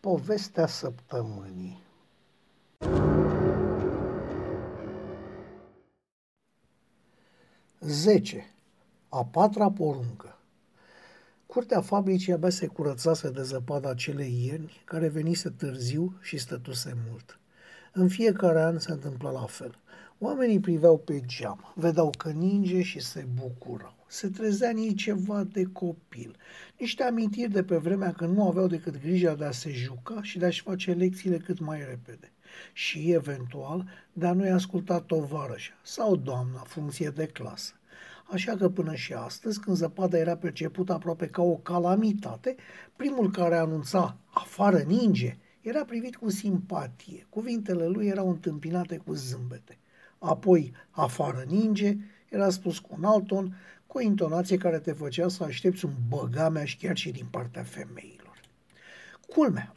[0.00, 1.84] Povestea săptămânii
[7.80, 8.54] Zece.
[9.08, 10.36] A patra poruncă
[11.46, 17.38] Curtea fabricii abia se curățase de zăpada acelei ierni, care venise târziu și stătuse mult.
[17.92, 19.78] În fiecare an se întâmplă la fel.
[20.18, 23.94] Oamenii priveau pe geam, vedeau că ninge și se bucurau.
[24.08, 26.36] Se trezea în ei ceva de copil,
[26.78, 30.38] niște amintiri de pe vremea când nu aveau decât grija de a se juca și
[30.38, 32.32] de a-și face lecțiile cât mai repede.
[32.72, 37.72] Și, eventual, de a nu-i asculta tovarășa sau doamna, funcție de clasă.
[38.30, 42.54] Așa că până și astăzi, când zăpada era percepută aproape ca o calamitate,
[42.96, 47.26] primul care anunța afară ninge era privit cu simpatie.
[47.28, 49.78] Cuvintele lui erau întâmpinate cu zâmbete.
[50.18, 51.96] Apoi, afară ninge,
[52.28, 53.56] era spus cu un alt ton,
[53.86, 58.40] cu o intonație care te făcea să aștepți un băgameaș chiar și din partea femeilor.
[59.28, 59.72] Culmea,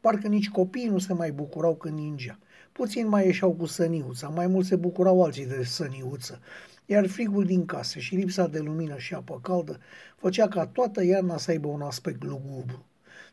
[0.00, 2.38] parcă nici copiii nu se mai bucurau când ningea.
[2.72, 6.40] Puțin mai ieșeau cu săniuța, mai mult se bucurau alții de săniuță,
[6.86, 9.80] iar frigul din casă și lipsa de lumină și apă caldă
[10.16, 12.86] făcea ca toată iarna să aibă un aspect lugubru.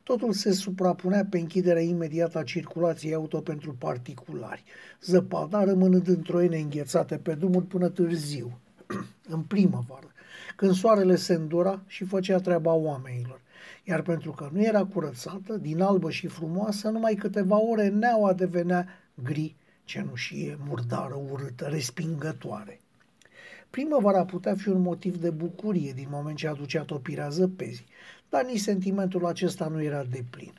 [0.09, 4.63] Totul se suprapunea pe închiderea imediată a circulației auto pentru particulari,
[5.01, 8.59] zăpada rămânând într-o înghețate pe drumuri până târziu,
[9.35, 10.11] în primăvară,
[10.55, 13.41] când soarele se îndura și făcea treaba oamenilor.
[13.83, 18.87] Iar pentru că nu era curățată, din albă și frumoasă, numai câteva ore neaua devenea
[19.23, 22.79] gri, cenușie, murdară, urâtă, respingătoare.
[23.69, 27.85] Primăvara putea fi un motiv de bucurie din moment ce aducea topirea zăpezii,
[28.29, 30.53] dar nici sentimentul acesta nu era de plin.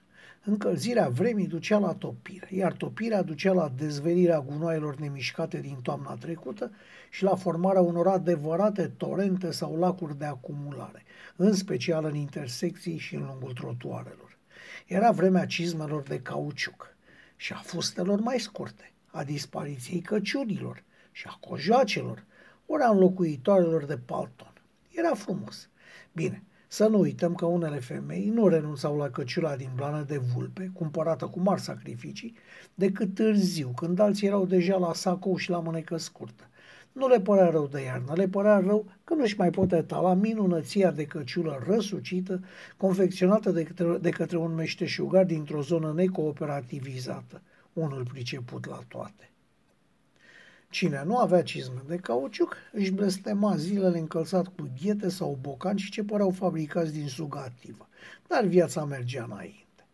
[0.45, 6.71] Încălzirea vremii ducea la topire, iar topirea ducea la dezvelirea gunoaielor nemișcate din toamna trecută
[7.11, 11.05] și la formarea unor adevărate torente sau lacuri de acumulare,
[11.37, 14.39] în special în intersecții și în lungul trotuarelor.
[14.87, 16.97] Era vremea cizmelor de cauciuc
[17.37, 20.83] și a fustelor mai scurte, a dispariției căciunilor
[21.13, 22.25] și a cojoacelor,
[22.67, 24.53] ori a înlocuitoarelor de palton.
[24.91, 25.69] Era frumos.
[26.13, 26.43] Bine,
[26.73, 31.27] să nu uităm că unele femei nu renunțau la căciula din blană de vulpe, cumpărată
[31.27, 32.35] cu mari sacrificii,
[32.75, 36.49] decât târziu, când alții erau deja la sacou și la mânecă scurtă.
[36.93, 40.91] Nu le părea rău de iarnă, le părea rău că nu-și mai pot etala minunăția
[40.91, 42.41] de căciulă răsucită,
[42.77, 47.43] confecționată de către, de către un meșteșugar dintr-o zonă necooperativizată,
[47.73, 49.31] unul priceput la toate.
[50.71, 55.91] Cine nu avea cizme de cauciuc își blestema zilele încălțat cu ghete sau bocan și
[55.91, 57.89] ce păreau fabricați din sugativă.
[58.29, 59.85] Dar viața mergea înainte.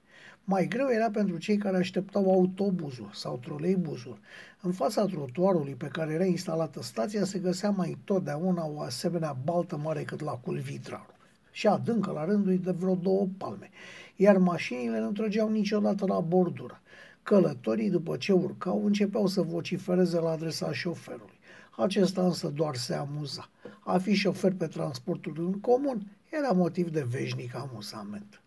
[0.45, 4.19] Mai greu era pentru cei care așteptau autobuzul sau troleibuzul.
[4.61, 9.77] În fața trotuarului pe care era instalată stația se găsea mai totdeauna o asemenea baltă
[9.77, 11.15] mare cât la Vitraru
[11.51, 13.71] și adâncă la rândul de vreo două palme,
[14.17, 16.81] iar mașinile nu trăgeau niciodată la bordură.
[17.27, 21.39] Călătorii, după ce urcau, începeau să vocifereze la adresa șoferului.
[21.77, 23.49] Acesta însă doar se amuza.
[23.81, 28.43] A fi șofer pe transportul în comun era motiv de veșnic amuzament.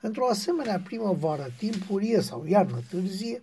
[0.00, 3.42] Într-o asemenea primăvară timpurie sau iarnă târzie,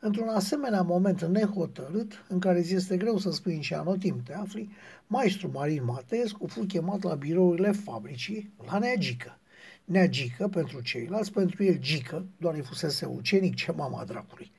[0.00, 4.34] într-un asemenea moment nehotărât, în care îți este greu să spui în ce anotimp te
[4.34, 4.70] afli,
[5.06, 9.38] maestru Marin Mateescu fu chemat la birourile fabricii la Neagică.
[9.86, 14.52] Neagică pentru ceilalți, pentru el Gică, doar îi fusese ucenic ce mama dracului.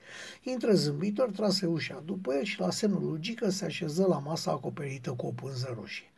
[0.43, 4.51] Intră zâmbitor, trase ușa după el și la semnul lui Gică se așeză la masa
[4.51, 6.11] acoperită cu o pânză roșie.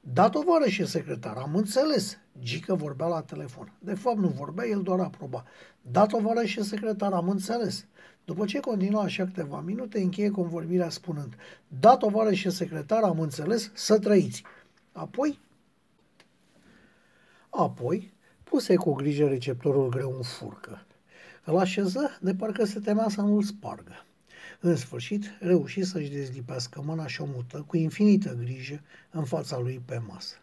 [0.00, 2.18] Da, tovarășe secretar, am înțeles.
[2.40, 3.72] Gică vorbea la telefon.
[3.78, 5.44] De fapt nu vorbea, el doar aproba.
[5.80, 7.86] Da, tovarășe secretar, am înțeles.
[8.24, 11.36] După ce continua așa câteva minute, încheie convorbirea spunând
[11.80, 14.42] Da, tovarășe secretar, am înțeles, să trăiți.
[14.92, 15.38] Apoi,
[17.50, 18.12] apoi,
[18.52, 20.86] puse cu grijă receptorul greu în furcă.
[21.44, 24.04] Îl așeză de parcă se temea să nu-l spargă.
[24.60, 28.80] În sfârșit, reuși să-și dezlipească mâna și o mută cu infinită grijă
[29.10, 30.34] în fața lui pe masă.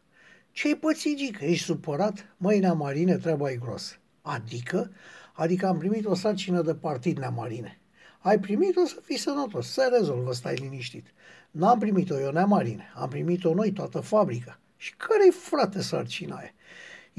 [0.51, 1.45] Ce-ai pățit, Gică?
[1.45, 2.35] Ești supărat?
[2.37, 3.95] Măi, Marine, treaba e groasă.
[4.21, 4.91] Adică?
[5.33, 7.79] Adică am primit o sarcină de partid, Marine.
[8.19, 11.07] Ai primit-o să fii sănătos, să rezolvă, stai liniștit.
[11.51, 12.91] N-am primit-o eu, Marine.
[12.95, 14.59] am primit-o noi, toată fabrica.
[14.77, 16.53] Și care-i, frate, sarcina aia?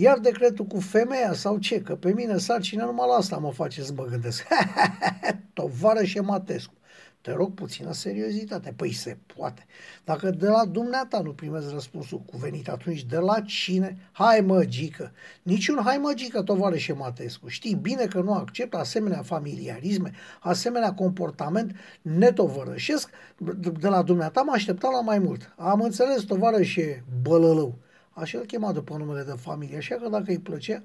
[0.00, 1.82] Iar decretul cu femeia sau ce?
[1.82, 4.46] Că pe mine sarcina numai la asta mă face să mă gândesc.
[5.54, 6.72] Tovarăș și Matescu.
[7.20, 8.72] Te rog puțină seriozitate.
[8.76, 9.66] Păi se poate.
[10.04, 13.96] Dacă de la dumneata nu primezi răspunsul cuvenit, atunci de la cine?
[14.12, 15.12] Hai mă, gică.
[15.42, 17.48] Niciun hai mă, gică, tovarășe Matescu.
[17.48, 20.10] Știi bine că nu accept asemenea familiarisme,
[20.40, 23.10] asemenea comportament netovărășesc.
[23.80, 25.54] De la dumneata mă aștepta la mai mult.
[25.56, 27.78] Am înțeles, tovarășe bălălău.
[28.20, 30.82] Așa îl chema după numele de familie, așa că dacă îi plăcea,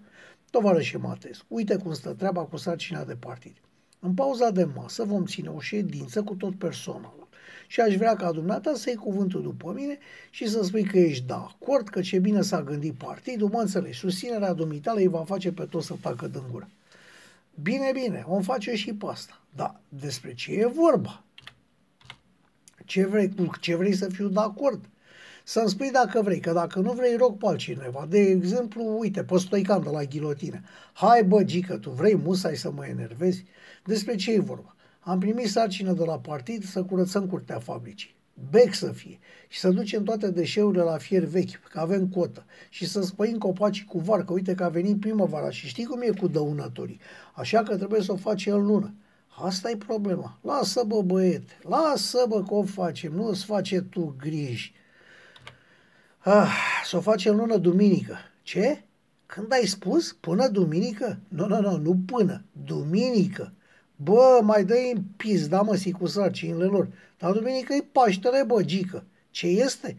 [0.49, 3.55] Tovarășe Matescu, uite cum stă treaba cu sarcina de partid.
[3.99, 7.27] În pauza de masă vom ține o ședință cu tot personalul
[7.67, 9.97] și aș vrea ca dumneata să iei cuvântul după mine
[10.29, 13.99] și să spui că ești de acord, că ce bine s-a gândit partidul, mă înțelegi,
[13.99, 16.69] susținerea dumitale îi va face pe toți să tacă din gură.
[17.61, 19.41] Bine, bine, vom face și pe asta.
[19.55, 21.23] Dar despre ce e vorba?
[22.85, 24.85] Ce vrei, cu ce vrei să fiu de acord?
[25.47, 28.05] Să-mi spui dacă vrei, că dacă nu vrei, rog pe altcineva.
[28.09, 30.63] De exemplu, uite, pe Stoican de la ghilotine.
[30.93, 33.45] Hai bă, gică, tu vrei musai să mă enervezi?
[33.83, 34.75] Despre ce e vorba?
[34.99, 38.15] Am primit sarcină de la partid să curățăm curtea fabricii.
[38.49, 39.19] Bec să fie.
[39.47, 42.45] Și să ducem toate deșeurile la fier vechi, că avem cotă.
[42.69, 46.01] Și să spăim copacii cu var, că uite că a venit primăvara și știi cum
[46.01, 46.99] e cu dăunătorii.
[47.33, 48.93] Așa că trebuie să o faci în lună.
[49.27, 50.39] Asta e problema.
[50.41, 54.73] Lasă bă băiete, lasă bă că o facem, nu îți face tu griji.
[56.27, 56.51] Ah,
[56.85, 58.17] să o facem lună duminică.
[58.41, 58.83] Ce?
[59.25, 60.13] Când ai spus?
[60.13, 61.19] Până duminică?
[61.27, 62.43] Nu, nu, nu, nu până.
[62.65, 63.53] Duminică.
[63.95, 66.87] Bă, mai dă-i în pis, da mă, cu sarcinile lor.
[67.17, 69.03] Dar duminică e Paștele, bă, gică.
[69.31, 69.97] Ce este?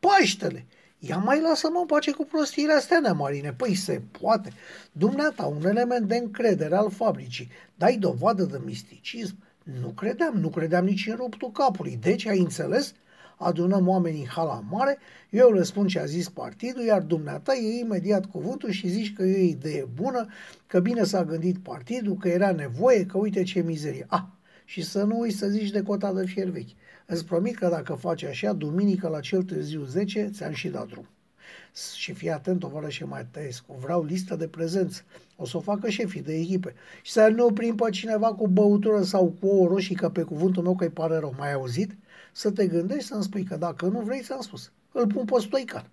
[0.00, 0.66] Paștele.
[0.98, 3.52] Ia mai lasă-mă în pace cu prostiile astea, neamarine.
[3.52, 4.52] Păi se poate.
[4.92, 7.48] Dumneata, un element de încredere al fabricii.
[7.74, 9.36] Dai dovadă de misticism.
[9.80, 11.98] Nu credeam, nu credeam nici în ruptul capului.
[12.00, 12.94] Deci, ai înțeles?
[13.38, 14.98] Adunăm oamenii în hala mare,
[15.30, 19.22] eu le spun ce a zis partidul, iar dumneata e imediat cuvântul și zici că
[19.22, 20.26] e o idee bună,
[20.66, 24.06] că bine s-a gândit partidul, că era nevoie, că uite ce mizerie.
[24.08, 24.24] Ah,
[24.64, 26.76] și să nu uiți să zici de cota de fier vechi.
[27.06, 31.08] Îți promit că dacă faci așa, duminică la cel târziu 10, ți-am și dat drum.
[31.96, 35.02] Și fii atent, și mai Tăiescu, vreau listă de prezență.
[35.40, 36.74] O să o facă șefii de echipe.
[37.02, 40.62] Și să nu oprim pe cineva cu băutură sau cu o roșii, că pe cuvântul
[40.62, 41.34] meu că îi pare rău.
[41.36, 41.96] Mai auzit?
[42.32, 44.72] Să te gândești să-mi spui că dacă nu vrei, ți-am spus.
[44.92, 45.90] Îl pun pe stoican.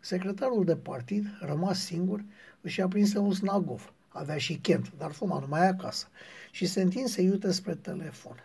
[0.00, 2.24] Secretarul de partid, rămas singur,
[2.60, 3.92] își aprinse un snagov.
[4.08, 6.06] Avea și Kent, dar fuma numai acasă.
[6.50, 8.36] Și se întinse iute spre telefon.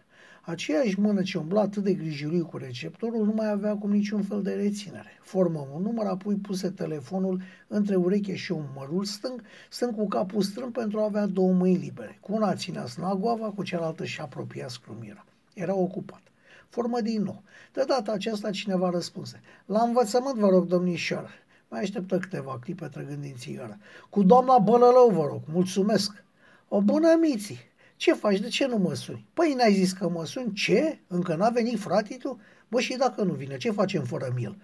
[0.50, 4.42] Aceeași mână ce umbla atât de grijuliu cu receptorul nu mai avea cum niciun fel
[4.42, 5.10] de reținere.
[5.22, 10.74] Formă un număr, apoi puse telefonul între ureche și umărul stâng, stând cu capul strâmb
[10.74, 12.18] pentru a avea două mâini libere.
[12.22, 15.25] Cu una ținea snagoava, cu cealaltă și apropia scrumira.
[15.54, 16.22] Era ocupat.
[16.69, 17.44] Formă din nou.
[17.74, 19.42] De data aceasta cineva răspunse.
[19.66, 21.30] La învățământ, vă rog, domnișoară.
[21.68, 23.78] Mai așteptă câteva clipe trăgând din țigară.
[24.10, 26.24] Cu doamna Bălălău, vă rog, mulțumesc.
[26.68, 27.69] O bună miții.
[28.00, 28.40] Ce faci?
[28.40, 29.25] De ce nu mă suni?
[29.34, 30.54] Păi n-ai zis că mă suni?
[30.54, 31.00] Ce?
[31.07, 32.40] Încă n-a venit fratitul?
[32.68, 34.57] Bă, și dacă nu vine, ce facem fără miel?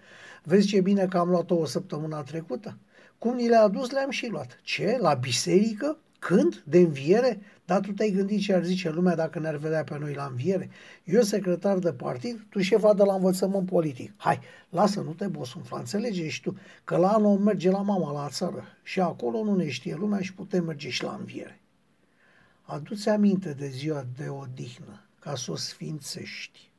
[0.44, 2.78] Vezi ce bine că am luat-o o săptămână trecută?
[3.18, 4.60] Cum ni le-a adus, le-am și luat.
[4.64, 4.98] Ce?
[5.00, 5.98] La biserică?
[6.20, 6.64] Când?
[6.66, 7.42] De înviere?
[7.66, 10.70] Dar tu te-ai gândit ce ar zice lumea dacă ne-ar vedea pe noi la înviere?
[11.04, 14.14] Eu secretar de partid, tu șefa de la învățământ politic.
[14.18, 14.40] Hai,
[14.70, 18.64] lasă, nu te bosunfla, înțelege și tu că la anul merge la mama la țară
[18.84, 21.60] și acolo nu ne știe lumea și putem merge și la înviere.
[22.66, 26.70] Adu-ți aminte de ziua de odihnă ca să o sfințești.